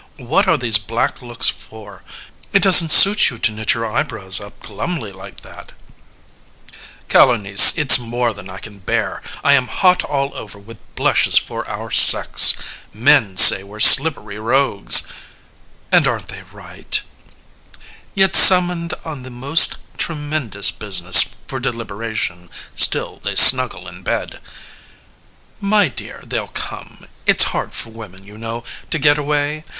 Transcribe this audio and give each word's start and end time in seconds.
What 0.17 0.47
are 0.47 0.57
these 0.57 0.79
black 0.79 1.21
looks 1.21 1.47
for? 1.47 2.01
It 2.53 2.63
doesn't 2.63 2.91
suit 2.91 3.29
you 3.29 3.37
To 3.37 3.51
knit 3.51 3.75
your 3.75 3.85
eyebrows 3.85 4.41
up 4.41 4.59
glumly 4.63 5.11
like 5.11 5.41
that. 5.41 5.73
LYSISTRATA 6.71 7.07
Calonice, 7.07 7.77
it's 7.77 7.99
more 7.99 8.33
than 8.33 8.49
I 8.49 8.57
can 8.57 8.79
bear, 8.79 9.21
I 9.43 9.53
am 9.53 9.65
hot 9.67 10.01
all 10.03 10.33
over 10.33 10.57
with 10.57 10.79
blushes 10.95 11.37
for 11.37 11.67
our 11.69 11.91
sex. 11.91 12.55
Men 12.91 13.37
say 13.37 13.61
we're 13.63 13.79
slippery 13.79 14.39
rogues 14.39 15.01
CALONICE 15.01 15.43
And 15.91 16.07
aren't 16.07 16.27
they 16.29 16.41
right? 16.51 16.99
LYSISTRATA 17.75 17.85
Yet 18.15 18.35
summoned 18.35 18.95
on 19.05 19.21
the 19.21 19.29
most 19.29 19.75
tremendous 19.99 20.71
business 20.71 21.23
For 21.45 21.59
deliberation, 21.59 22.49
still 22.73 23.17
they 23.17 23.35
snuggle 23.35 23.87
in 23.87 24.01
bed. 24.01 24.31
CALONICE 24.31 24.49
My 25.61 25.89
dear, 25.89 26.23
they'll 26.25 26.47
come. 26.47 27.05
It's 27.27 27.43
hard 27.53 27.73
for 27.73 27.91
women, 27.91 28.23
you 28.23 28.39
know, 28.39 28.63
To 28.89 28.97
get 28.97 29.19
away. 29.19 29.63